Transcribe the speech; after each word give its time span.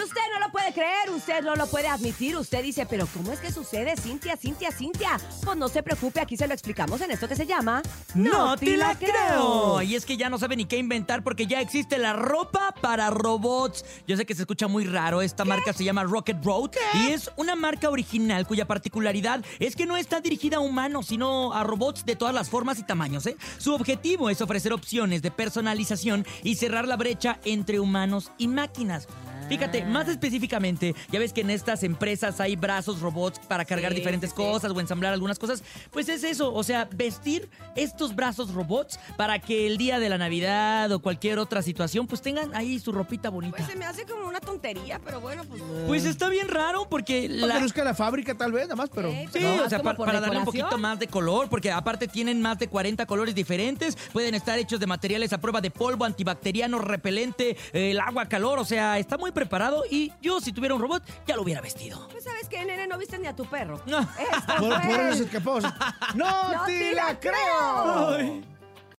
Y 0.00 0.02
usted 0.02 0.20
no 0.32 0.40
lo 0.40 0.50
puede 0.50 0.72
creer, 0.72 1.10
usted 1.14 1.42
no 1.42 1.54
lo 1.56 1.66
puede 1.66 1.86
admitir. 1.86 2.34
Usted 2.34 2.62
dice, 2.62 2.86
pero 2.86 3.06
¿cómo 3.06 3.32
es 3.32 3.40
que 3.40 3.52
sucede, 3.52 3.94
Cintia, 3.98 4.34
Cintia, 4.34 4.72
Cintia? 4.72 5.20
Pues 5.44 5.58
no 5.58 5.68
se 5.68 5.82
preocupe, 5.82 6.20
aquí 6.20 6.38
se 6.38 6.46
lo 6.46 6.54
explicamos 6.54 7.02
en 7.02 7.10
esto 7.10 7.28
que 7.28 7.36
se 7.36 7.44
llama... 7.44 7.82
¡No 8.14 8.56
te 8.56 8.78
la 8.78 8.94
creo! 8.98 9.82
Y 9.82 9.96
es 9.96 10.06
que 10.06 10.16
ya 10.16 10.30
no 10.30 10.38
sabe 10.38 10.56
ni 10.56 10.64
qué 10.64 10.78
inventar 10.78 11.22
porque 11.22 11.46
ya 11.46 11.60
existe 11.60 11.98
la 11.98 12.14
ropa 12.14 12.74
para 12.80 13.10
robots. 13.10 13.84
Yo 14.06 14.16
sé 14.16 14.24
que 14.24 14.34
se 14.34 14.42
escucha 14.42 14.68
muy 14.68 14.84
raro, 14.86 15.20
esta 15.20 15.44
marca 15.44 15.74
se 15.74 15.84
llama 15.84 16.04
Rocket 16.04 16.42
Road 16.42 16.70
y 16.94 17.10
es 17.10 17.30
una 17.36 17.54
marca 17.54 17.90
original 17.90 18.46
cuya 18.46 18.66
particularidad 18.66 19.44
es 19.58 19.76
que 19.76 19.84
no 19.84 19.98
está 19.98 20.22
dirigida 20.22 20.56
a 20.56 20.60
humanos, 20.60 21.08
sino 21.08 21.52
a 21.52 21.62
robots 21.62 22.06
de 22.06 22.16
todas 22.16 22.34
las 22.34 22.48
formas 22.48 22.78
y 22.78 22.84
tamaños. 22.84 23.26
¿eh? 23.26 23.36
Su 23.58 23.74
objetivo 23.74 24.30
es 24.30 24.40
ofrecer 24.40 24.72
opciones 24.72 25.20
de 25.20 25.30
personalización 25.30 26.24
y 26.42 26.54
cerrar 26.54 26.88
la 26.88 26.96
brecha 26.96 27.38
entre 27.44 27.80
humanos 27.80 28.32
y 28.38 28.48
máquinas. 28.48 29.06
Fíjate, 29.50 29.84
más 29.84 30.06
específicamente, 30.08 30.94
ya 31.10 31.18
ves 31.18 31.32
que 31.32 31.40
en 31.40 31.50
estas 31.50 31.82
empresas 31.82 32.40
hay 32.40 32.54
brazos 32.54 33.00
robots 33.00 33.40
para 33.40 33.64
cargar 33.64 33.90
Sí, 33.90 33.96
diferentes 33.96 34.30
sí, 34.30 34.36
sí. 34.36 34.42
cosas 34.42 34.70
o 34.70 34.78
ensamblar 34.80 35.12
algunas 35.12 35.40
cosas. 35.40 35.62
Pues 35.90 36.08
es 36.08 36.22
eso, 36.22 36.54
o 36.54 36.62
sea, 36.62 36.88
vestir 36.94 37.50
estos 37.74 38.14
brazos 38.14 38.54
robots 38.54 38.98
para 39.16 39.40
que 39.40 39.66
el 39.66 39.76
día 39.76 39.98
de 39.98 40.08
la 40.08 40.18
Navidad 40.18 40.92
o 40.92 41.00
cualquier 41.00 41.40
otra 41.40 41.62
situación, 41.62 42.06
pues 42.06 42.22
tengan 42.22 42.54
ahí 42.54 42.78
su 42.78 42.92
ropita 42.92 43.28
bonita. 43.28 43.56
Pues 43.56 43.68
se 43.68 43.74
me 43.76 43.84
hace 43.86 44.04
como 44.06 44.28
una 44.28 44.38
tontería, 44.40 45.00
pero 45.04 45.20
bueno, 45.20 45.42
pues... 45.44 45.60
Pues 45.88 46.04
está 46.04 46.28
bien 46.28 46.46
raro 46.48 46.86
porque 46.88 47.26
Para 47.28 47.46
la... 47.48 47.54
que 47.56 47.60
luzca 47.62 47.82
la 47.82 47.94
fábrica, 47.94 48.36
tal 48.36 48.52
vez, 48.52 48.64
nada 48.68 48.76
más, 48.76 48.88
pero. 48.94 49.10
Sí, 49.10 49.26
Sí, 49.32 49.40
No, 49.40 49.64
o 49.64 49.68
sea, 49.68 49.78
como 49.78 49.90
pa- 49.90 49.96
por 49.96 50.06
para 50.06 50.20
darle 50.20 50.38
un 50.38 50.44
poquito 50.44 50.78
más 50.78 50.98
de 51.00 51.08
color, 51.08 51.48
porque 51.48 51.72
aparte 51.72 52.06
tienen 52.06 52.40
más 52.40 52.56
de 52.60 52.68
40 52.68 53.04
colores 53.06 53.34
diferentes, 53.34 53.96
pueden 54.12 54.36
estar 54.36 54.58
hechos 54.60 54.78
de 54.78 54.86
materiales 54.86 55.32
a 55.32 55.40
prueba 55.40 55.60
de 55.60 55.72
polvo, 55.72 56.04
antibacteriano, 56.04 56.78
repelente, 56.78 57.56
eh, 57.72 57.90
el 57.90 57.98
agua, 58.00 58.26
calor, 58.26 58.58
o 58.60 58.64
sea, 58.64 58.98
está 58.98 59.18
muy 59.18 59.32
preparado 59.40 59.84
y 59.90 60.12
yo 60.20 60.38
si 60.38 60.52
tuviera 60.52 60.74
un 60.74 60.82
robot 60.82 61.02
ya 61.26 61.34
lo 61.34 61.40
hubiera 61.42 61.62
vestido. 61.62 62.06
Pues 62.10 62.24
sabes 62.24 62.46
qué, 62.46 62.62
nene, 62.62 62.86
no 62.86 62.98
viste 62.98 63.18
ni 63.18 63.26
a 63.26 63.34
tu 63.34 63.46
perro. 63.46 63.80
No. 63.86 64.00
Esto 64.00 64.54
Por, 64.58 64.82
por 64.82 65.00
eso 65.00 65.24
escapó. 65.24 65.60
¡No, 66.14 66.52
¡No 66.52 66.66
te 66.66 66.78
te 66.78 66.94
la 66.94 67.18
creo! 67.18 68.42